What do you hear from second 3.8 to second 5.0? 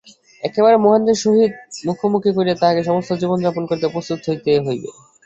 প্রস্তুত হইতে হইবে।